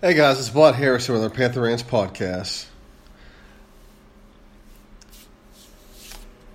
[0.00, 2.66] Hey guys, it's Bud Harrison with our Panther Rants podcast.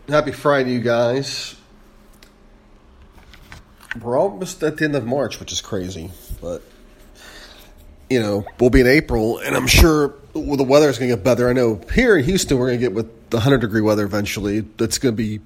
[0.07, 1.53] Happy Friday, you guys.
[4.01, 6.61] We're almost at the end of March, which is crazy, but
[8.09, 11.17] you know we'll be in April, and I'm sure well, the weather is going to
[11.17, 11.49] get better.
[11.49, 14.61] I know here in Houston we're going to get with the 100 degree weather eventually.
[14.61, 15.41] That's going to be.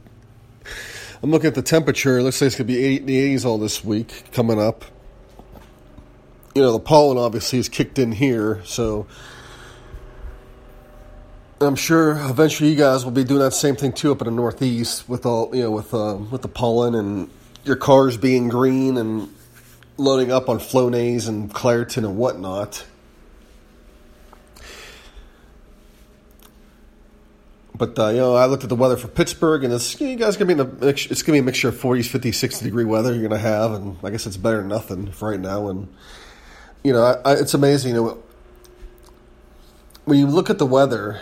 [1.23, 2.19] I'm looking at the temperature.
[2.19, 4.85] It looks like it's going to be 80, the 80s all this week coming up
[6.57, 9.05] you know, the pollen obviously is kicked in here, so
[11.61, 14.31] I'm sure eventually you guys will be doing that same thing too up in the
[14.31, 17.29] Northeast with all you know with uh, with the pollen and
[17.63, 19.31] your cars being green and
[19.97, 22.83] loading up on Flonase and Claritin and whatnot.
[27.75, 30.37] But uh, you know, I looked at the weather for Pittsburgh, and it's you guys
[30.37, 33.13] gonna be in a it's gonna be a mixture of 40s, 50s, 60 degree weather
[33.13, 35.67] you're gonna have, and I guess it's better than nothing for right now.
[35.67, 35.87] And
[36.83, 37.95] you know, I, I, it's amazing.
[37.95, 38.23] You know,
[40.05, 41.19] when you look at the weather,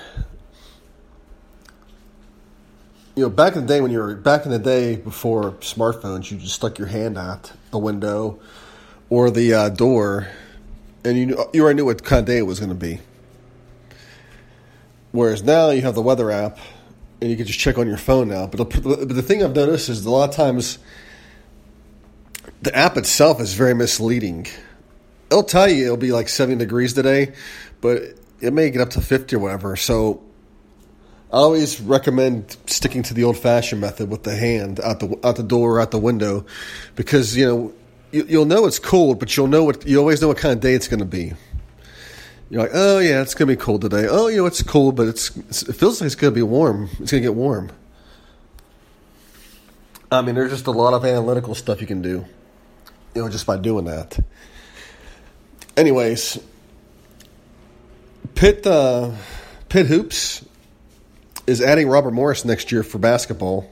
[3.15, 6.29] you know, back in the day when you were back in the day before smartphones,
[6.29, 8.39] you just stuck your hand out the window
[9.09, 10.27] or the uh, door,
[11.03, 12.99] and you you already knew what kind of day it was going to be.
[15.11, 16.59] Whereas now you have the weather app,
[17.21, 18.47] and you can just check on your phone now.
[18.47, 20.77] But the, but the thing I've noticed is a lot of times
[22.61, 24.47] the app itself is very misleading
[25.29, 27.33] it'll tell you it'll be like 70 degrees today,
[27.81, 28.01] but
[28.41, 29.75] it may get up to 50 or whatever.
[29.75, 30.21] So
[31.31, 35.35] I always recommend sticking to the old fashioned method with the hand out the out
[35.35, 36.45] the door or out the window,
[36.95, 37.73] because you know
[38.11, 40.59] you, will know it's cold, but you'll know what you always know what kind of
[40.59, 41.33] day it's going to be.
[42.49, 44.07] You're like, oh yeah, it's going to be cold today.
[44.07, 45.35] Oh, you know it's cold, but it's
[45.67, 46.89] it feels like it's going to be warm.
[46.99, 47.71] It's going to get warm.
[50.11, 52.23] I mean, there's just a lot of analytical stuff you can do,
[53.15, 54.19] you know, just by doing that
[55.77, 56.39] anyways,
[58.35, 59.11] Pitt uh,
[59.69, 60.45] Pitt Hoops
[61.47, 63.69] is adding Robert Morris next year for basketball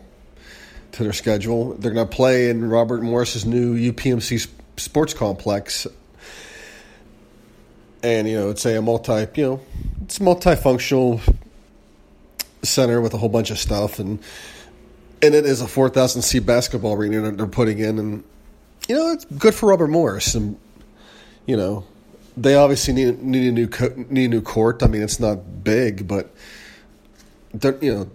[0.94, 1.74] to their schedule.
[1.74, 4.47] They're going to play in Robert Morris's new UPMC
[4.78, 5.88] sports complex.
[8.03, 9.62] And you know, it's a multi, you know,
[10.03, 11.22] it's multifunctional
[12.62, 14.20] center with a whole bunch of stuff, and
[15.22, 18.24] and it is a four thousand seat basketball arena that they're putting in, and
[18.90, 20.58] you know, it's good for Robert Morris, and
[21.46, 21.85] you know,
[22.36, 24.84] they obviously need need a new co- need a new court.
[24.84, 26.34] I mean, it's not big, but
[27.54, 28.10] they're you know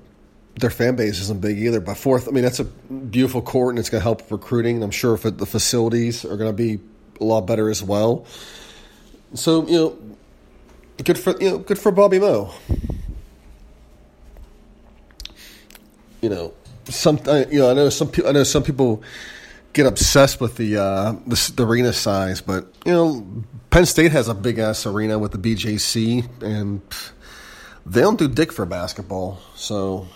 [0.59, 1.81] their fan base isn't big either.
[1.81, 4.83] But fourth, I mean, that's a beautiful court, and it's going to help recruiting.
[4.83, 6.81] I'm sure if it, the facilities are going to be
[7.21, 8.27] a lot better as well.
[9.35, 9.99] So you know,
[11.05, 12.53] good for you know, good for Bobby Moe.
[16.21, 16.55] You know,
[16.87, 17.19] some
[17.51, 19.03] you know I know some people I know some people
[19.73, 24.29] get obsessed with the, uh, the, the arena size, but you know, Penn State has
[24.29, 26.81] a big ass arena with the BJC, and
[27.85, 29.41] they don't do dick for basketball.
[29.57, 30.09] So,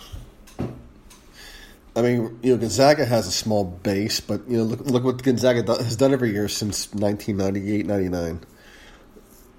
[0.59, 5.23] I mean, you know, Gonzaga has a small base, but you know, look look what
[5.23, 8.41] Gonzaga has done every year since 1998, 99.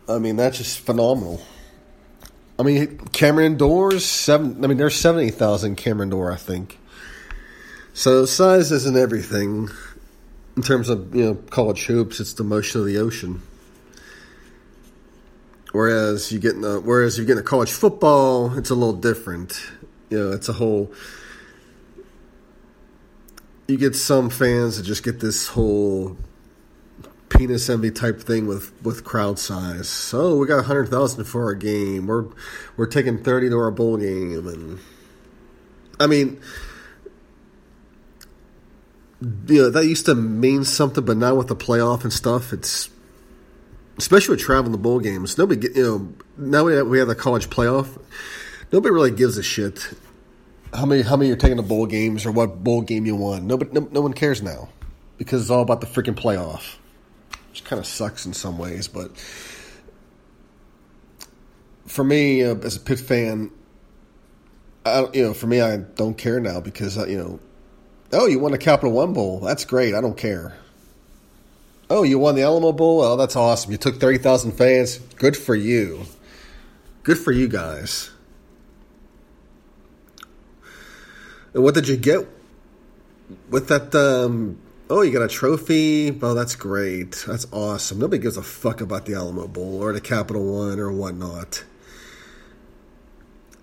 [0.09, 1.41] I mean, that's just phenomenal.
[2.59, 4.63] I mean, Cameron Doors seven.
[4.63, 6.79] I mean, there's seventy thousand Cameron Door, I think.
[7.93, 9.69] So size isn't everything
[10.55, 13.41] in terms of you know college hoops, it's the motion of the ocean.
[15.73, 18.93] Whereas you get in a, whereas you get in a college football, it's a little
[18.93, 19.59] different.
[20.09, 20.93] You know, it's a whole.
[23.67, 26.15] You get some fans that just get this whole
[27.29, 29.89] penis envy type thing with, with crowd size.
[29.89, 32.05] So we got hundred thousand for our game.
[32.05, 32.25] We're
[32.77, 34.79] we're taking thirty to our bowl game, and
[35.99, 36.39] I mean
[39.47, 42.89] you know, that used to mean something, but now with the playoff and stuff, it's
[43.97, 45.37] especially with traveling the bowl games.
[45.37, 47.99] Nobody, you know, now we have, we have the college playoff.
[48.71, 49.93] Nobody really gives a shit
[50.73, 53.45] how many how many you're taking to bowl games or what bowl game you won.
[53.45, 54.69] Nobody, no, no one cares now
[55.17, 56.77] because it's all about the freaking playoff,
[57.49, 58.87] which kind of sucks in some ways.
[58.87, 59.15] But
[61.85, 63.51] for me, uh, as a Pitt fan,
[64.83, 67.39] I, you know, for me, I don't care now because uh, you know
[68.15, 69.39] Oh, you won a Capital One Bowl.
[69.39, 69.95] That's great.
[69.95, 70.55] I don't care.
[71.95, 73.01] Oh, you won the Alamo Bowl?
[73.01, 73.71] Oh, that's awesome.
[73.71, 74.97] You took 30,000 fans.
[74.97, 76.05] Good for you.
[77.03, 78.09] Good for you guys.
[81.53, 82.27] And what did you get
[83.51, 83.93] with that?
[83.93, 84.57] Um,
[84.89, 86.17] oh, you got a trophy.
[86.19, 87.25] Oh, that's great.
[87.27, 87.99] That's awesome.
[87.99, 91.63] Nobody gives a fuck about the Alamo Bowl or the Capital One or whatnot.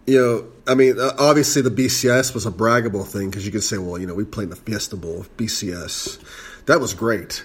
[0.07, 3.65] You know, I mean, uh, obviously the BCS was a braggable thing because you could
[3.65, 6.21] say, well, you know, we played in the Fiesta Bowl, of BCS.
[6.67, 7.45] That was great.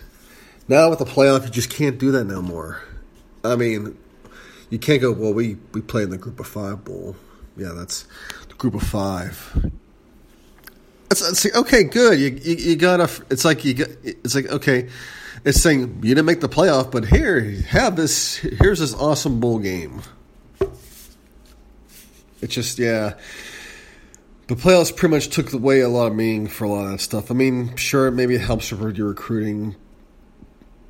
[0.67, 2.81] Now with the playoff, you just can't do that no more.
[3.43, 3.97] I mean,
[4.69, 7.15] you can't go, well, we, we played in the Group of Five Bowl.
[7.55, 8.07] Yeah, that's
[8.47, 9.71] the Group of Five.
[11.11, 12.19] It's, it's okay, good.
[12.19, 13.09] You, you, you gotta.
[13.29, 13.75] It's like you.
[13.75, 14.89] Got, it's like okay.
[15.45, 18.37] It's saying you didn't make the playoff, but here, have this.
[18.37, 20.01] Here's this awesome bowl game.
[22.41, 23.13] It's just yeah.
[24.47, 27.01] The playoffs pretty much took away a lot of meaning for a lot of that
[27.01, 27.31] stuff.
[27.31, 29.75] I mean, sure, maybe it helps with your recruiting,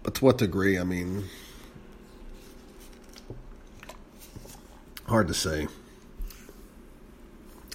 [0.06, 0.78] but to what degree?
[0.78, 1.26] I mean,
[5.08, 5.68] hard to say.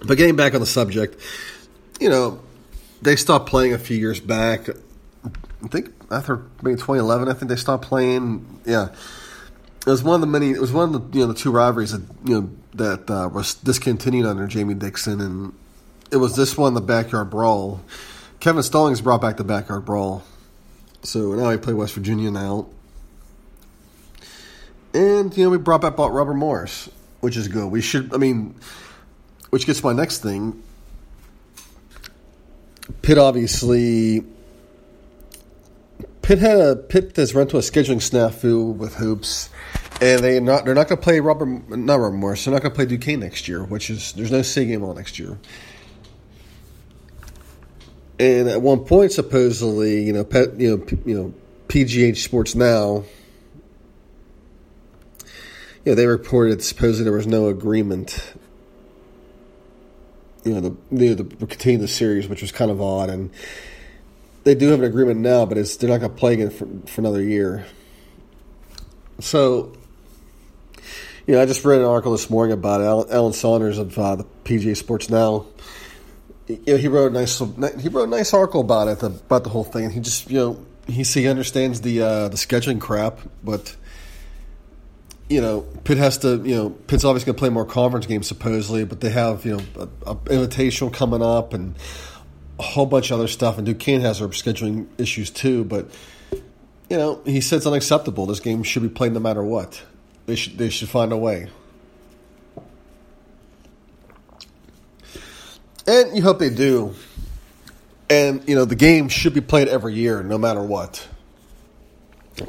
[0.07, 1.21] But getting back on the subject,
[1.99, 2.41] you know,
[3.03, 4.69] they stopped playing a few years back.
[5.25, 8.61] I think after maybe 2011, I think they stopped playing.
[8.65, 8.91] Yeah,
[9.87, 10.53] it was one of the many.
[10.53, 13.29] It was one of the you know the two rivalries that you know that uh,
[13.29, 15.53] was discontinued under Jamie Dixon, and
[16.13, 17.81] it was this one, the backyard brawl.
[18.39, 20.23] Kevin Stallings brought back the backyard brawl,
[21.03, 22.67] so now I play West Virginia now,
[24.95, 26.89] and you know we brought back Robert Morris,
[27.21, 27.67] which is good.
[27.71, 28.15] We should.
[28.15, 28.55] I mean,
[29.51, 30.63] which gets my next thing
[33.03, 34.25] Pitt obviously
[36.23, 39.49] Pitt had a Pitt has run to a scheduling snafu with hoops,
[40.01, 42.45] and they not they're not going to play Robert not Robert Morris.
[42.45, 44.95] They're not going to play Duquesne next year, which is there's no City Game all
[44.95, 45.39] next year.
[48.21, 50.27] And at one point, supposedly, you know,
[50.59, 51.35] you know, you know,
[51.69, 53.05] PGH Sports Now,
[55.85, 58.35] you know, they reported supposedly there was no agreement
[60.45, 63.11] you know the the, the continue the series, which was kind of odd.
[63.11, 63.31] And
[64.45, 66.67] they do have an agreement now, but it's they're not going to play again for,
[66.91, 67.67] for another year.
[69.19, 69.73] So,
[71.27, 74.17] you know, I just read an article this morning about Alan, Alan Saunders of uh,
[74.17, 75.47] the PGH Sports Now.
[76.67, 79.51] You know, he wrote a nice he wrote a nice article about it about the
[79.51, 79.91] whole thing.
[79.91, 83.77] He just you know he he understands the uh, the scheduling crap, but
[85.31, 88.27] you know, Pitt has to, you know, Pitt's obviously going to play more conference games
[88.27, 91.77] supposedly, but they have, you know, a, a invitational coming up and
[92.59, 93.57] a whole bunch of other stuff.
[93.57, 95.65] And Duquesne has their scheduling issues too.
[95.65, 95.89] But
[96.33, 98.27] you know, he said it's unacceptable.
[98.27, 99.81] This game should be played no matter what.
[100.27, 101.49] They should they should find a way.
[105.87, 106.95] And you hope they do.
[108.09, 111.07] And you know, the game should be played every year, no matter what.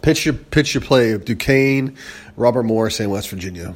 [0.01, 1.97] Pitch your pitch your play of Duquesne,
[2.35, 3.75] Robert Morris, and West Virginia.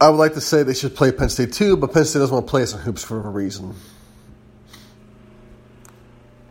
[0.00, 2.34] I would like to say they should play Penn State too, but Penn State doesn't
[2.34, 3.74] want to play us in hoops for a reason.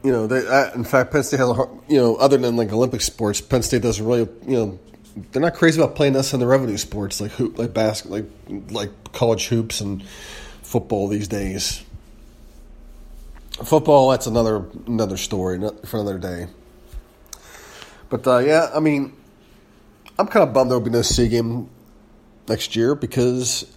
[0.04, 0.40] You know, they,
[0.74, 3.82] in fact, Penn State has a you know other than like Olympic sports, Penn State
[3.82, 4.80] doesn't really you know
[5.16, 8.26] they're not crazy about playing us in the revenue sports like hoop like basket like
[8.72, 10.04] like college hoops and
[10.62, 11.84] football these days.
[13.64, 16.48] Football, that's another another story for another day.
[18.10, 19.14] But uh, yeah, I mean,
[20.18, 21.70] I'm kind of bummed there will be no City Game
[22.48, 23.72] next year because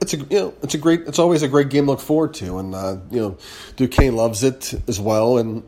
[0.00, 2.34] it's a you know it's a great it's always a great game to look forward
[2.34, 3.38] to, and uh, you know
[3.76, 5.64] Duquesne loves it as well, and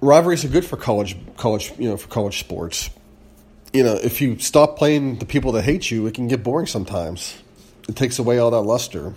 [0.00, 2.90] rivalries are good for college college you know for college sports.
[3.74, 6.66] You know, if you stop playing the people that hate you, it can get boring
[6.66, 7.36] sometimes.
[7.88, 9.12] It takes away all that luster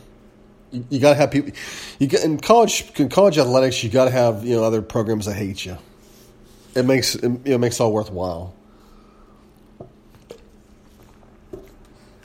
[0.72, 1.52] you, you got to have people.
[2.00, 3.84] You get in college in college athletics.
[3.84, 5.78] You got to have you know other programs that hate you.
[6.76, 8.54] It makes it, you know, makes all worthwhile.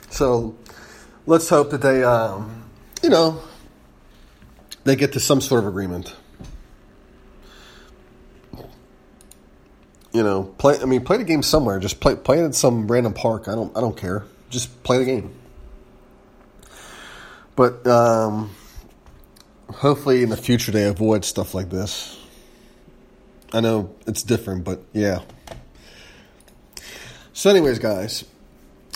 [0.09, 0.55] So
[1.25, 2.65] let's hope that they, um,
[3.01, 3.41] you know,
[4.83, 6.15] they get to some sort of agreement.
[10.13, 10.79] You know, play.
[10.79, 11.79] I mean, play the game somewhere.
[11.79, 13.47] Just play play it in some random park.
[13.47, 13.75] I don't.
[13.75, 14.25] I don't care.
[14.49, 15.33] Just play the game.
[17.55, 18.51] But um,
[19.71, 22.19] hopefully in the future they avoid stuff like this.
[23.51, 25.21] I know it's different, but yeah.
[27.33, 28.25] So, anyways, guys,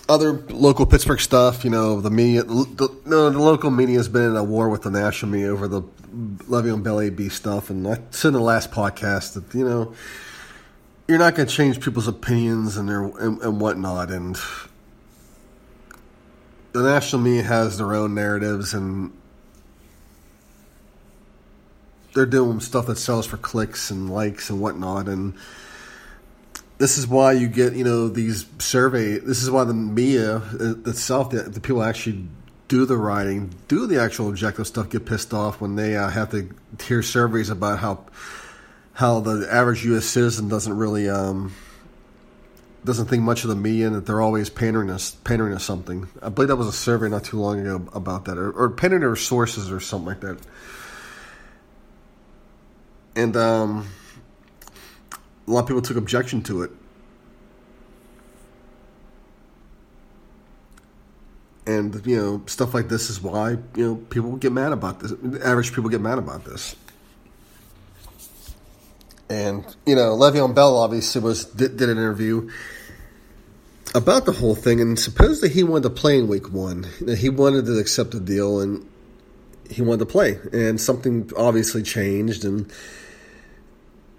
[0.09, 1.63] other local Pittsburgh stuff.
[1.63, 4.83] You know, the media, the, no, the local media has been in a war with
[4.83, 8.71] the national media over the Le'Veon Bell AB stuff, and I said in the last
[8.71, 9.93] podcast that you know
[11.07, 14.37] you're not going to change people's opinions and their and, and whatnot, and
[16.73, 19.11] the national media has their own narratives and
[22.13, 25.35] they're doing stuff that sells for clicks and likes and whatnot, and
[26.77, 29.17] this is why you get you know these survey.
[29.17, 30.41] This is why the media
[30.85, 32.27] itself, the, the people actually
[32.67, 36.31] do the writing, do the actual objective stuff, get pissed off when they uh, have
[36.31, 36.49] to
[36.83, 38.05] hear surveys about how
[38.97, 40.05] how the average U.S.
[40.05, 41.53] citizen doesn't really um,
[42.83, 46.07] doesn't think much of the media and that they're always pandering us pandering us something.
[46.19, 49.01] I believe that was a survey not too long ago about that, or, or pandering
[49.01, 50.39] their sources or something like that.
[53.15, 53.87] And um,
[55.47, 56.71] a lot of people took objection to it.
[61.67, 65.11] And you know stuff like this is why you know people get mad about this.
[65.43, 66.75] Average people get mad about this.
[69.29, 72.49] And you know, Le'Veon Bell obviously was did, did, an interview
[73.93, 76.85] about the whole thing, and supposedly he wanted to play in Week One.
[77.17, 78.87] He wanted to accept the deal, and
[79.69, 80.39] he wanted to play.
[80.53, 82.71] And something obviously changed, and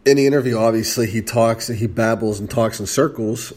[0.04, 3.52] in the interview, obviously, he talks and he babbles and talks in circles.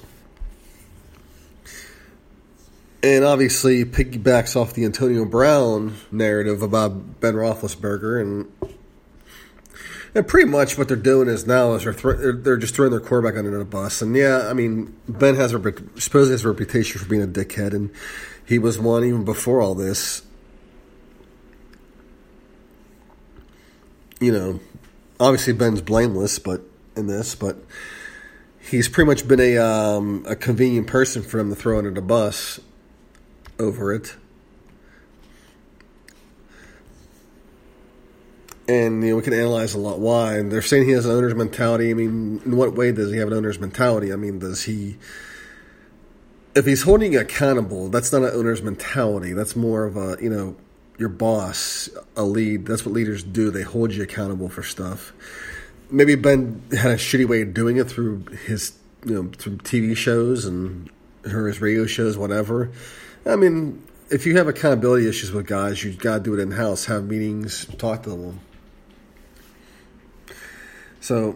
[3.04, 8.74] And obviously, piggybacks off the Antonio Brown narrative about Ben Roethlisberger, and
[10.14, 13.00] and pretty much what they're doing is now is they're th- they're just throwing their
[13.00, 14.02] quarterback under the bus.
[14.02, 15.60] And yeah, I mean, Ben has a
[16.00, 17.92] supposedly has a reputation for being a dickhead, and
[18.46, 20.24] he was one even before all this.
[24.20, 24.60] You know,
[25.20, 26.62] obviously Ben's blameless, but
[26.96, 27.58] in this, but
[28.60, 32.02] he's pretty much been a um, a convenient person for him to throw under the
[32.02, 32.60] bus
[33.60, 34.16] over it.
[38.72, 40.38] And you know we can analyze a lot why.
[40.38, 41.90] And they're saying he has an owner's mentality.
[41.90, 44.14] I mean, in what way does he have an owner's mentality?
[44.14, 44.98] I mean, does he?
[46.56, 49.34] If he's holding accountable, that's not an owner's mentality.
[49.34, 50.56] That's more of a you know
[50.98, 52.66] your boss, a lead.
[52.66, 53.52] That's what leaders do.
[53.52, 55.12] They hold you accountable for stuff.
[55.90, 58.74] Maybe Ben had a shitty way of doing it through his,
[59.06, 60.90] you know, through TV shows and
[61.26, 62.72] or his radio shows, whatever.
[63.26, 66.52] I mean, if you have accountability issues with guys, you got to do it in
[66.52, 66.86] house.
[66.86, 68.40] Have meetings, talk to them.
[71.02, 71.36] So,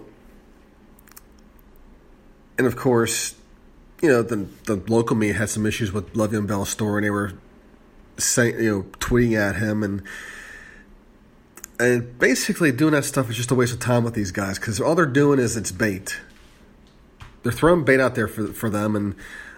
[2.57, 3.35] and of course,
[4.01, 7.09] you know, the the local media had some issues with Le'Veon Bell's story, and they
[7.09, 7.33] were
[8.17, 10.01] saying, you know, tweeting at him and
[11.77, 14.79] and basically doing that stuff is just a waste of time with these guys because
[14.79, 16.17] all they're doing is it's bait.
[17.43, 19.15] They're throwing bait out there for for them, and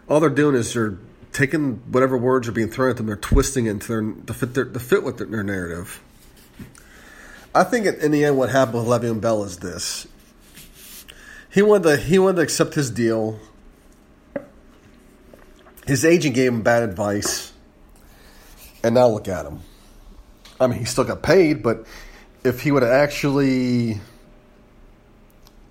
[0.10, 0.98] all they're doing is they're
[1.34, 4.54] taking whatever words are being thrown at them, they're twisting it into their to fit
[4.54, 6.02] their to fit with their, their narrative.
[7.58, 10.08] I think in the end, what happened with Le'Veon Bell is this:
[11.52, 13.40] he wanted to he wanted to accept his deal.
[15.88, 17.52] His agent gave him bad advice
[18.84, 19.62] and now look at him.
[20.60, 21.86] I mean, he still got paid, but
[22.44, 23.94] if he would have actually,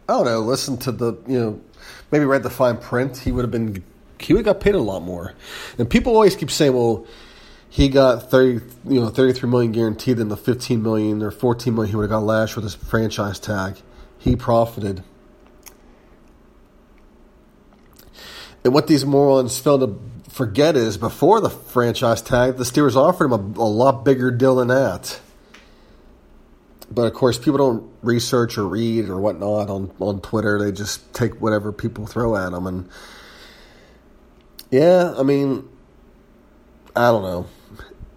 [0.08, 1.60] I don't know, listened to the, you know,
[2.10, 3.84] maybe read the fine print, he would have been,
[4.18, 5.34] he would have got paid a lot more.
[5.78, 7.06] And people always keep saying, well,
[7.68, 11.90] he got 30, you know, 33 million guaranteed in the 15 million or 14 million
[11.90, 13.76] he would have got last with his franchise tag.
[14.18, 15.02] He profited.
[18.64, 23.26] And what these morons fail to forget is before the franchise tag, the Steelers offered
[23.26, 25.20] him a, a lot bigger deal than that.
[26.90, 30.58] But of course, people don't research or read or whatnot on, on Twitter.
[30.58, 32.66] They just take whatever people throw at them.
[32.66, 32.88] And
[34.70, 35.68] yeah, I mean,
[36.96, 37.46] I don't know.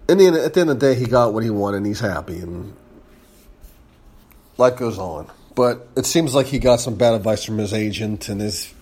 [0.08, 1.86] In the end, at the end of the day, he got what he wanted and
[1.86, 2.38] he's happy.
[2.38, 2.74] And
[4.56, 5.30] life goes on.
[5.54, 8.28] But it seems like he got some bad advice from his agent.
[8.28, 8.72] And his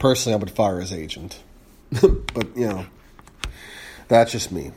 [0.00, 1.40] personally, I would fire his agent.
[1.90, 2.86] but, you know,
[4.08, 4.72] that's just me.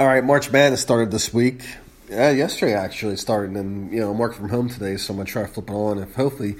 [0.00, 1.62] All right, March Madness started this week.
[2.10, 5.26] Yeah, yesterday actually started, and you know I'm working from home today, so I'm gonna
[5.26, 5.98] try to flip it on.
[5.98, 6.56] If hopefully,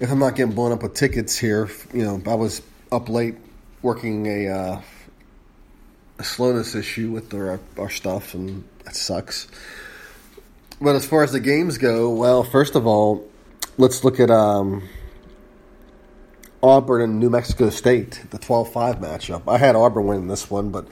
[0.00, 3.34] if I'm not getting blown up with tickets here, you know I was up late
[3.82, 4.80] working a, uh,
[6.18, 9.48] a slowness issue with our, our stuff, and that sucks.
[10.80, 13.28] But as far as the games go, well, first of all,
[13.76, 14.88] let's look at um,
[16.62, 19.42] Auburn and New Mexico State, the 12 5 matchup.
[19.46, 20.86] I had Auburn winning this one, but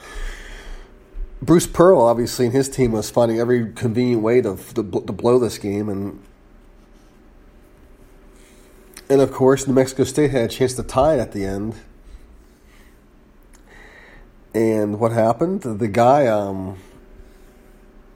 [1.43, 5.39] Bruce Pearl, obviously, and his team was finding every convenient way to, to, to blow
[5.39, 5.89] this game.
[5.89, 6.23] And,
[9.09, 11.75] and of course, New Mexico State had a chance to tie it at the end.
[14.57, 15.63] And what happened?
[15.63, 16.79] The guy um,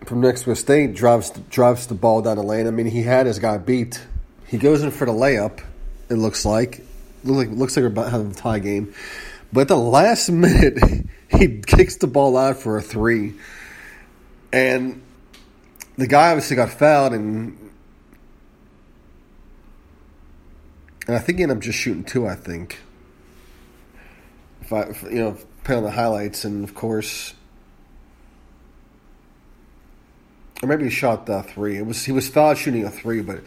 [0.06, 2.66] from New Mexico State drives drives the ball down the lane.
[2.66, 4.00] I mean, he had his guy beat.
[4.46, 5.60] He goes in for the layup.
[6.08, 6.82] It looks like
[7.22, 8.94] Looks like looks like we're about to have a tie game.
[9.52, 13.34] But the last minute, he kicks the ball out for a three,
[14.52, 15.02] and
[15.96, 17.58] the guy obviously got fouled, and
[21.06, 22.26] and I think he ended up just shooting two.
[22.26, 22.80] I think.
[24.62, 25.36] If I, if, you know,
[25.76, 27.34] on the highlights, and of course,
[30.62, 31.76] or maybe he shot the three.
[31.78, 33.40] It was he was fouled shooting a three, but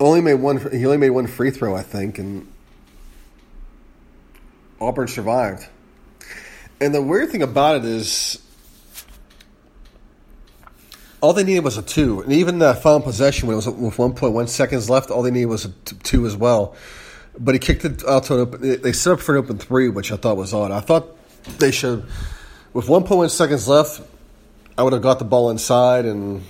[0.00, 0.58] only made one.
[0.70, 2.46] He only made one free throw, I think, and
[4.80, 5.66] Auburn survived.
[6.80, 8.42] And the weird thing about it is,
[11.20, 13.98] all they needed was a two, and even the final possession when it was with
[13.98, 15.68] one point one seconds left, all they needed was a
[16.02, 16.74] two as well.
[17.38, 18.82] But he kicked it out to an open.
[18.82, 20.70] They set up for an open three, which I thought was odd.
[20.70, 21.16] I thought
[21.58, 22.04] they should,
[22.72, 24.00] with one point one seconds left,
[24.78, 26.42] I would have got the ball inside and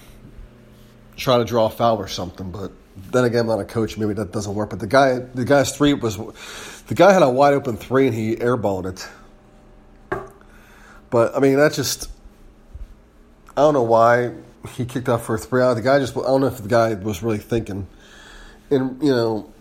[1.16, 2.50] try to draw a foul or something.
[2.50, 2.72] But
[3.10, 3.96] then again, I'm not a coach.
[3.96, 4.70] Maybe that doesn't work.
[4.70, 6.16] But the guy, the guy's three was,
[6.86, 9.08] the guy had a wide open three and he airballed it.
[11.10, 12.10] But I mean, that just,
[13.56, 14.32] I don't know why
[14.70, 15.74] he kicked out for a three out.
[15.74, 17.86] The guy just, I don't know if the guy was really thinking.
[18.70, 19.52] And you know,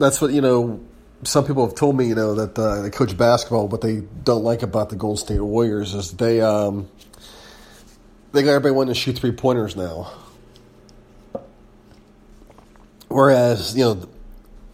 [0.00, 0.80] that's what you know.
[1.22, 3.68] Some people have told me, you know, that uh, they coach basketball.
[3.68, 6.88] What they don't like about the Golden State Warriors is they um,
[8.32, 10.10] they got everybody wanting to shoot three pointers now.
[13.08, 14.08] Whereas, you know,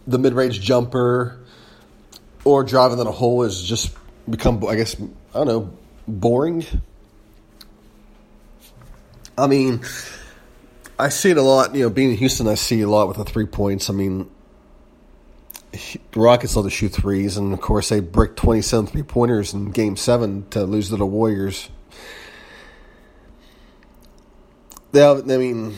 [0.05, 1.37] the mid range jumper
[2.45, 3.93] or driving in a hole has just
[4.29, 6.65] become, I guess, I don't know, boring.
[9.37, 9.81] I mean,
[10.97, 11.75] I see it a lot.
[11.75, 13.89] You know, being in Houston, I see a lot with the three points.
[13.89, 14.29] I mean,
[15.71, 19.71] the Rockets love to shoot threes, and of course, they bricked 27 three pointers in
[19.71, 21.69] game seven to lose to the Warriors.
[24.91, 25.75] They, have I mean,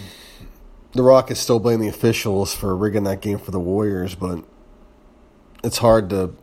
[0.93, 4.43] the Rockets still blame the officials for rigging that game for the Warriors, but
[5.63, 6.35] it's hard to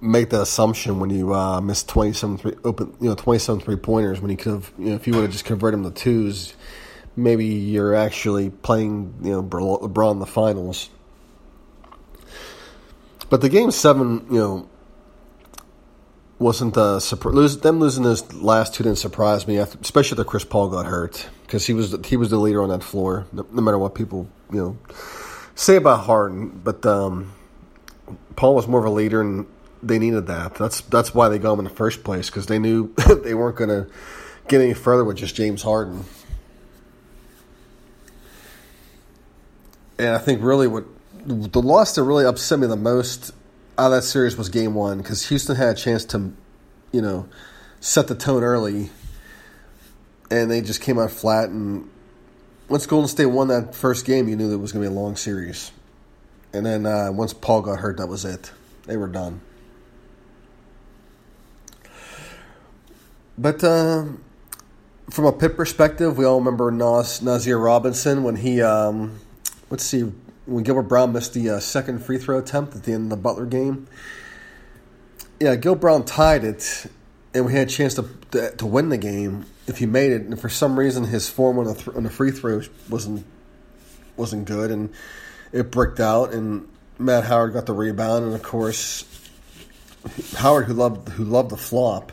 [0.00, 4.20] make that assumption when you uh, missed 27 three, open, you know, 27 three pointers
[4.20, 6.54] when you could have, you know, if you would have just converted them to twos,
[7.16, 10.90] maybe you're actually playing, you know, LeBron in the finals.
[13.34, 14.68] But the game seven, you know,
[16.38, 20.68] wasn't uh, lose, them losing those last two didn't surprise me, especially that Chris Paul
[20.68, 23.76] got hurt because he was he was the leader on that floor, no, no, matter
[23.76, 24.78] what people you know
[25.56, 26.60] say about Harden.
[26.62, 27.32] But um,
[28.36, 29.46] Paul was more of a leader, and
[29.82, 30.54] they needed that.
[30.54, 33.56] That's that's why they got him in the first place because they knew they weren't
[33.56, 33.90] going to
[34.46, 36.04] get any further with just James Harden.
[39.98, 40.84] And I think really what
[41.26, 43.32] the loss that really upset me the most
[43.78, 46.32] out of that series was game one because Houston had a chance to,
[46.92, 47.28] you know,
[47.80, 48.90] set the tone early,
[50.30, 51.48] and they just came out flat.
[51.48, 51.90] And
[52.68, 54.94] once Golden State won that first game, you knew that it was going to be
[54.94, 55.72] a long series.
[56.52, 58.52] And then uh, once Paul got hurt, that was it.
[58.86, 59.40] They were done.
[63.36, 64.04] But uh,
[65.10, 69.18] from a Pitt perspective, we all remember Nas, Nasir Robinson when he, um,
[69.70, 70.12] let's see,
[70.46, 73.16] when Gilbert Brown missed the uh, second free throw attempt at the end of the
[73.16, 73.86] Butler game.
[75.40, 76.86] Yeah, Gil Brown tied it,
[77.32, 80.22] and we had a chance to, to, to win the game if he made it.
[80.22, 83.26] And for some reason, his form on the th- on the free throw wasn't
[84.16, 84.92] wasn't good, and
[85.52, 86.32] it bricked out.
[86.32, 89.04] And Matt Howard got the rebound, and of course,
[90.36, 92.12] Howard, who loved who loved the flop,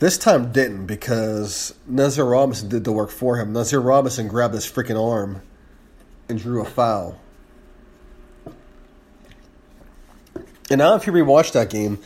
[0.00, 3.52] this time didn't because Nasir Robinson did the work for him.
[3.52, 5.42] Nasir Robinson grabbed his freaking arm
[6.28, 7.20] and drew a foul.
[10.70, 11.98] And now, if you rewatch that game,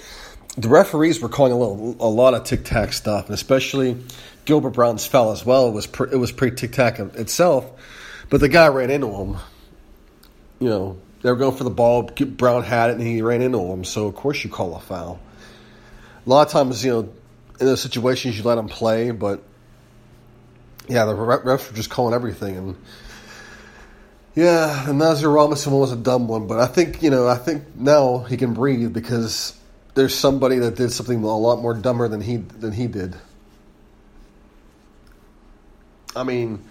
[0.57, 3.97] the referees were calling a little, a lot of tic tac stuff, and especially
[4.45, 5.69] Gilbert Brown's foul as well.
[5.69, 7.71] It was pre, it was pretty tic tac itself,
[8.29, 9.37] but the guy ran into him.
[10.61, 12.03] You know, they were going for the ball.
[12.03, 13.85] Brown had it, and he ran into him.
[13.85, 15.21] So of course you call a foul.
[16.25, 17.01] A lot of times, you know,
[17.59, 19.43] in those situations you let him play, but
[20.89, 22.77] yeah, the refs were just calling everything, and
[24.35, 27.77] yeah, and Nasir Robinson was a dumb one, but I think you know I think
[27.77, 29.59] now he can breathe because
[29.95, 33.15] there's somebody that did something a lot more dumber than he than he did.
[36.15, 36.65] I mean,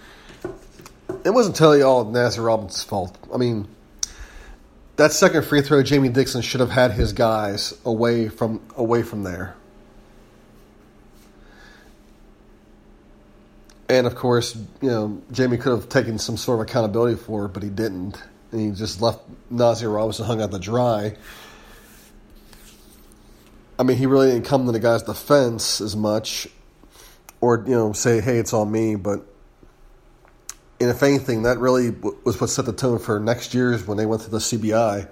[1.23, 3.17] it wasn't totally all Nasir Robinson's fault.
[3.33, 3.67] I mean,
[4.97, 9.23] that second free throw, Jamie Dixon should have had his guys away from away from
[9.23, 9.55] there.
[13.91, 17.49] And of course, you know, Jamie could have taken some sort of accountability for it,
[17.49, 18.23] but he didn't.
[18.53, 21.17] And he just left Nasir Robinson hung out to dry.
[23.77, 26.47] I mean, he really didn't come to the guy's defense as much,
[27.41, 29.25] or you know, say, "Hey, it's all me." But
[30.79, 31.89] and if anything, that really
[32.23, 35.05] was what set the tone for next year's when they went to the CBI.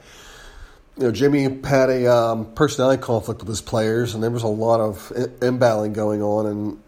[0.96, 4.48] You know, Jimmy had a um, personality conflict with his players, and there was a
[4.48, 5.12] lot of
[5.42, 6.80] imbaling going on, and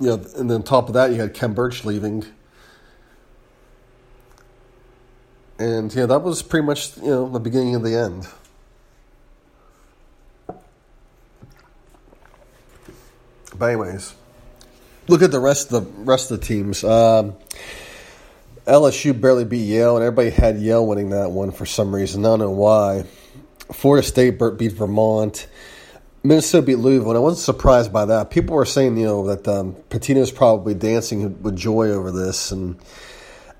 [0.00, 2.24] you know, and then top of that, you had Khem Birch leaving.
[5.58, 8.26] And, yeah, that was pretty much, you know, the beginning of the end.
[13.56, 14.14] But anyways,
[15.06, 16.82] look at the rest of the rest of the teams.
[16.82, 17.34] Um,
[18.66, 22.24] LSU barely beat Yale, and everybody had Yale winning that one for some reason.
[22.24, 23.04] I don't know why.
[23.72, 25.46] Florida State beat Vermont.
[26.26, 28.30] Minnesota beat Louisville, and I wasn't surprised by that.
[28.30, 32.76] People were saying, you know, that um, Pitino's probably dancing with joy over this, and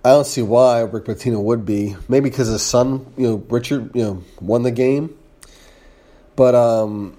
[0.03, 1.95] I don't see why Rick Pitino would be.
[2.09, 5.15] Maybe because his son, you know, Richard, you know, won the game.
[6.37, 7.19] But um,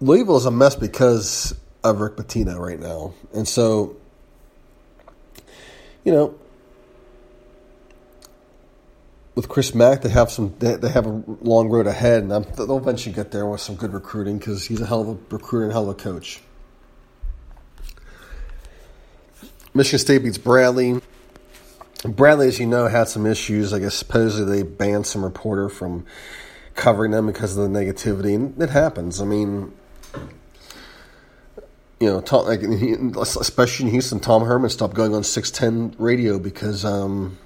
[0.00, 3.96] Louisville is a mess because of Rick Pitino right now, and so
[6.04, 6.38] you know,
[9.34, 12.78] with Chris Mack, they have some they have a long road ahead, and I'm, they'll
[12.78, 15.72] eventually get there with some good recruiting because he's a hell of a recruiter and
[15.72, 16.40] hell of a coach.
[19.74, 21.00] Michigan State beats Bradley.
[22.04, 23.72] Bradley, as you know, had some issues.
[23.72, 26.06] I guess supposedly they banned some reporter from
[26.76, 29.20] covering them because of the negativity, and it happens.
[29.20, 29.72] I mean,
[31.98, 32.62] you know, Tom, like
[33.16, 37.36] especially in Houston, Tom Herman stopped going on six ten radio because um,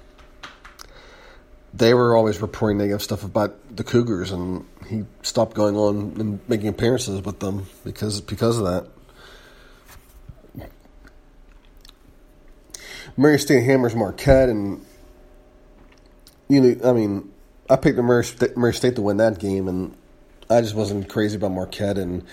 [1.73, 6.39] they were always reporting negative stuff about the Cougars, and he stopped going on and
[6.47, 8.87] making appearances with them because because of that.
[13.17, 14.85] Murray State hammers Marquette, and
[16.47, 17.31] you know, I mean,
[17.69, 19.95] I picked the Murray State, Murray State to win that game, and
[20.49, 22.25] I just wasn't crazy about Marquette, and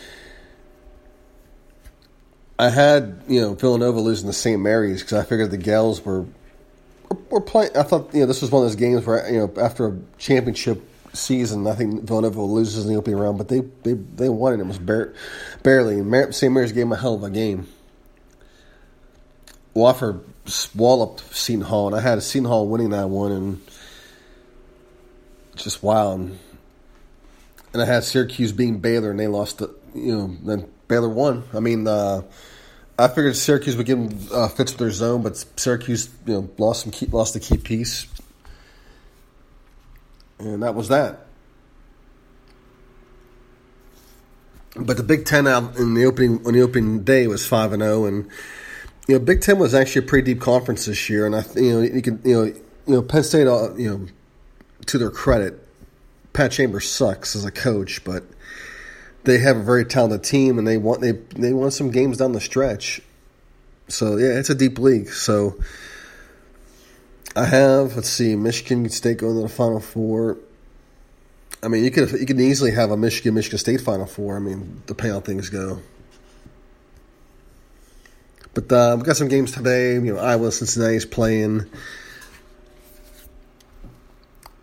[2.58, 4.60] I had you know Villanova losing to St.
[4.60, 6.24] Mary's because I figured the Gaels were
[7.30, 7.76] were playing.
[7.76, 9.98] I thought you know this was one of those games where you know after a
[10.18, 10.82] championship
[11.16, 14.60] season, I think Villanova loses in the opening round, but they they they won it.
[14.60, 15.14] It was bare,
[15.62, 15.98] barely.
[15.98, 16.52] And St.
[16.52, 17.68] Mary's gave them a hell of a game.
[19.74, 20.22] Wofford
[20.74, 23.60] walloped Seton Hall, and I had Seton Hall winning that one, and
[25.54, 26.12] just wow.
[26.12, 26.38] And,
[27.72, 29.58] and I had Syracuse being Baylor, and they lost.
[29.58, 31.44] The, you know, then Baylor won.
[31.52, 32.22] I mean, uh,
[32.98, 36.50] I figured Syracuse would give them uh, fits with their zone, but Syracuse, you know,
[36.56, 38.06] lost some key, lost the key piece,
[40.38, 41.26] and that was that.
[44.74, 47.82] But the Big Ten out in the opening on the opening day was five and
[47.82, 48.30] zero, and
[49.08, 51.72] you know, Big Ten was actually a pretty deep conference this year, and I, you
[51.72, 54.06] know, you can, you know, you know, Penn State, uh, you know,
[54.86, 55.66] to their credit,
[56.32, 58.24] Pat Chambers sucks as a coach, but
[59.26, 62.32] they have a very talented team and they want they they won some games down
[62.32, 63.02] the stretch.
[63.88, 65.08] So yeah, it's a deep league.
[65.08, 65.60] So
[67.34, 70.38] I have let's see, Michigan State going to the Final Four.
[71.62, 74.36] I mean, you could you could easily have a Michigan Michigan State Final Four.
[74.36, 75.80] I mean, depending how things go.
[78.54, 79.94] But uh, we've got some games today.
[79.94, 81.66] You know, Iowa Cincinnati's playing.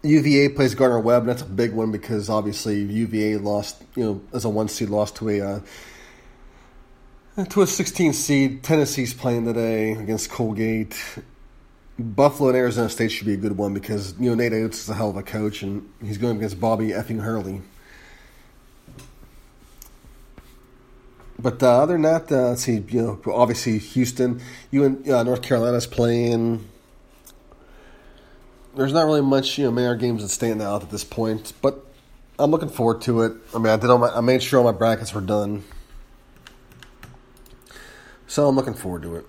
[0.04, 1.26] UVA plays Gardner Webb.
[1.26, 5.16] That's a big one because obviously UVA lost, you know, as a one seed, lost
[5.18, 5.60] to a uh,
[7.46, 8.64] to a 16 seed.
[8.64, 11.02] Tennessee's playing today against Colgate.
[11.98, 14.90] Buffalo and Arizona State should be a good one because you know Nate Oats is
[14.90, 17.62] a hell of a coach and he's going against Bobby effing Hurley.
[21.40, 22.84] But uh, other than that, uh, let's see.
[22.90, 26.68] You know, obviously Houston, you and uh, North Carolina's playing
[28.76, 31.86] there's not really much, you know, major games that stand out at this point, but
[32.40, 33.34] I'm looking forward to it.
[33.54, 35.64] I mean, I did all my, I made sure all my brackets were done,
[38.28, 39.26] so I'm looking forward to it.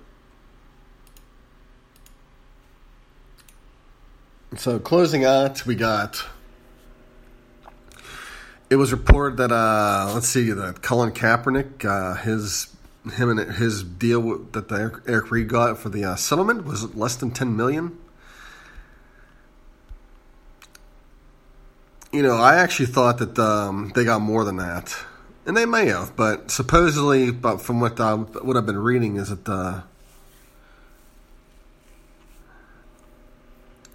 [4.57, 6.24] So closing out, we got.
[8.70, 12.74] It was reported that uh, let's see that Colin Kaepernick, uh, his
[13.12, 17.16] him and his deal that the Eric Reid got for the uh, settlement was less
[17.16, 17.98] than ten million.
[22.14, 24.96] You know, I actually thought that um, they got more than that,
[25.46, 29.31] and they may have, but supposedly, but from what I, what I've been reading, is
[29.31, 29.83] that uh,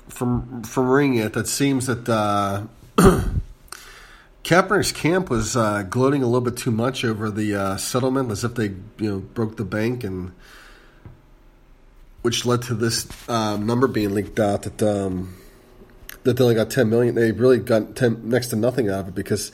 [0.10, 2.64] from from reading it, that seems that uh,
[4.44, 8.44] Kaepernick's camp was uh, gloating a little bit too much over the uh, settlement, as
[8.44, 10.34] if they you know broke the bank, and
[12.22, 14.84] which led to this uh, number being leaked out that.
[14.84, 15.36] Um,
[16.30, 17.16] that they only got 10 million.
[17.16, 19.52] They really got 10, next to nothing out of it because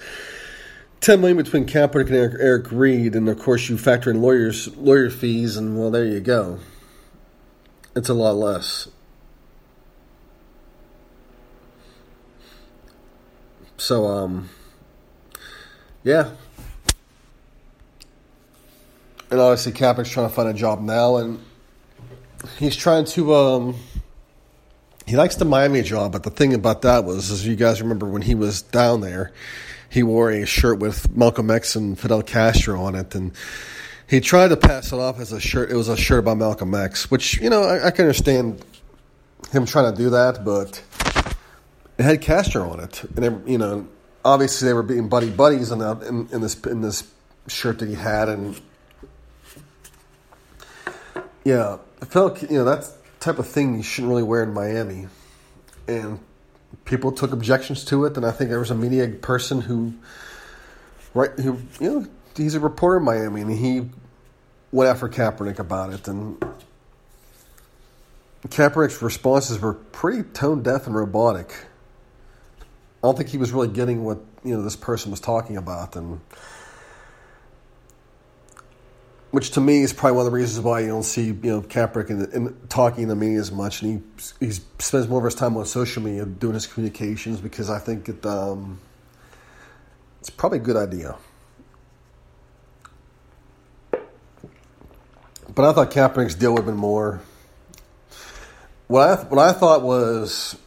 [1.00, 4.76] 10 million between Kaepernick and Eric, Eric Reid, and of course you factor in lawyers
[4.76, 6.60] lawyer fees, and well, there you go.
[7.96, 8.90] It's a lot less.
[13.78, 14.50] So, um,
[16.04, 16.32] yeah.
[19.32, 21.40] and obviously Kaepernick's trying to find a job now, and
[22.60, 23.34] he's trying to.
[23.34, 23.76] Um,
[25.06, 28.08] he likes the Miami job, but the thing about that was, as you guys remember,
[28.08, 29.32] when he was down there,
[29.90, 33.32] he wore a shirt with Malcolm X and Fidel Castro on it, and
[34.10, 35.72] he tried to pass it off as a shirt.
[35.72, 38.64] It was a shirt about Malcolm X, which you know I, I can understand
[39.52, 40.82] him trying to do that, but
[41.98, 43.88] it had Castro on it, and they, you know,
[44.24, 47.04] obviously they were being buddy buddies in, that, in, in this in this
[47.48, 48.60] shirt that he had, and
[51.44, 51.78] yeah,
[52.10, 52.92] felt you know that
[53.26, 55.08] type of thing you shouldn't really wear in Miami,
[55.88, 56.20] and
[56.86, 59.96] people took objections to it, and I think there was a media person who,
[61.16, 62.08] right, who you know,
[62.38, 63.90] he's a reporter in Miami, and he
[64.72, 66.38] went after Kaepernick about it, and
[68.48, 71.52] Kaepernick's responses were pretty tone deaf and robotic.
[72.62, 75.96] I don't think he was really getting what you know this person was talking about,
[75.96, 76.22] and
[79.36, 81.62] which to me is probably one of the reasons why you don't see you know
[81.62, 84.02] Kaepernick in, in talking in the media as much, and
[84.40, 87.80] he he spends more of his time on social media doing his communications because I
[87.80, 88.80] think it um,
[90.22, 91.18] it's probably a good idea.
[95.54, 97.20] But I thought Kaepernick's deal would have been more.
[98.88, 100.58] What I what I thought was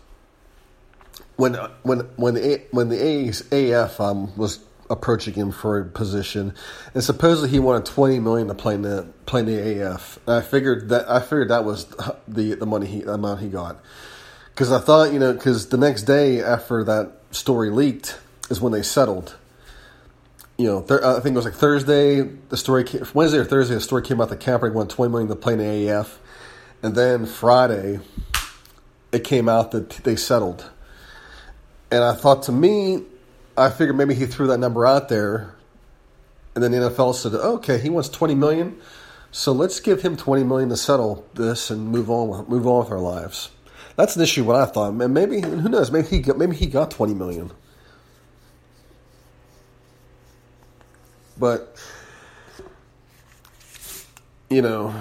[1.37, 1.55] when
[1.85, 4.59] when when the when the AAF um, was
[4.91, 6.55] approaching him for a position,
[6.95, 10.19] and supposedly he wanted twenty million to play in the play in the AAF.
[10.27, 11.87] And I figured that I figured that was
[12.27, 13.81] the the money he amount he got
[14.59, 18.19] because I thought you know because the next day after that story leaked
[18.51, 19.37] is when they settled.
[20.57, 22.23] You know, I think it was like Thursday.
[22.23, 23.77] The story came, Wednesday or Thursday.
[23.77, 26.17] The story came out that Kaepernick won twenty million to play in the AAF,
[26.83, 28.01] and then Friday,
[29.13, 30.69] it came out that they settled.
[31.93, 33.05] And I thought to me,
[33.59, 35.55] I figured maybe he threw that number out there,
[36.55, 38.79] and then the NFL said, "Okay, he wants twenty million,
[39.33, 42.93] so let's give him twenty million to settle this and move on, move on with
[42.93, 43.51] our lives."
[43.97, 44.45] That's an issue.
[44.45, 45.91] What I thought, and maybe who knows?
[45.91, 47.51] Maybe he got, maybe he got twenty million,
[51.37, 51.77] but
[54.49, 54.95] you know,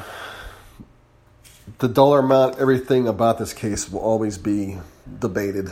[1.78, 4.78] the dollar amount, everything about this case will always be
[5.20, 5.72] debated,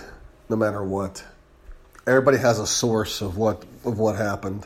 [0.50, 1.24] no matter what
[2.08, 4.66] everybody has a source of what of what happened.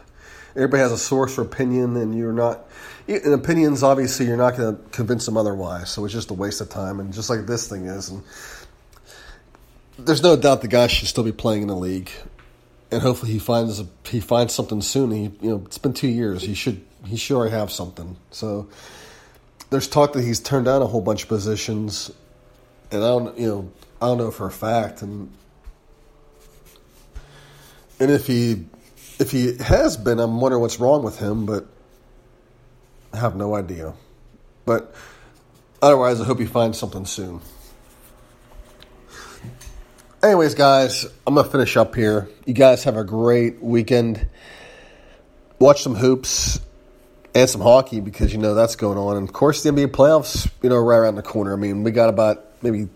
[0.56, 2.65] Everybody has a source or opinion, and you're not.
[3.08, 5.89] In opinions, obviously, you're not going to convince them otherwise.
[5.89, 8.23] So it's just a waste of time, and just like this thing is, and
[9.97, 12.12] there's no doubt the guy should still be playing in the league,
[12.91, 15.12] and hopefully he finds he finds something soon.
[15.12, 16.43] He you know it's been two years.
[16.43, 18.17] He should he already have something.
[18.32, 18.69] So
[19.69, 22.12] there's talk that he's turned down a whole bunch of positions,
[22.91, 23.71] and I don't you know
[24.02, 25.32] I don't know for a fact, and
[27.99, 28.65] and if he
[29.19, 31.67] if he has been, I'm wondering what's wrong with him, but
[33.13, 33.93] I have no idea.
[34.65, 34.93] But
[35.81, 37.41] otherwise, I hope he finds something soon.
[40.23, 42.29] Anyways, guys, I'm gonna finish up here.
[42.45, 44.27] You guys have a great weekend.
[45.59, 46.59] Watch some hoops
[47.33, 49.17] and some hockey because you know that's going on.
[49.17, 51.53] And of course, the NBA playoffs, you know, right around the corner.
[51.53, 52.89] I mean, we got about maybe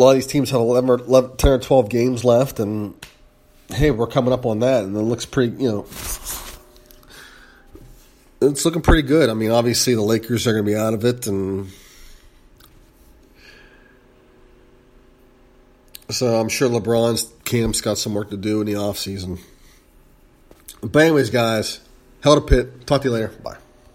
[0.00, 2.94] a lot of these teams have 11 or 11, 10 or 12 games left, and
[3.68, 5.86] hey, we're coming up on that, and it looks pretty, you know,
[8.40, 9.28] it's looking pretty good.
[9.28, 11.68] I mean, obviously, the Lakers are going to be out of it, and
[16.08, 19.38] so I'm sure LeBron's camp's got some work to do in the offseason.
[20.80, 21.80] But, anyways, guys,
[22.22, 22.86] hell to Pitt.
[22.86, 23.28] Talk to you later.
[23.28, 23.58] Bye.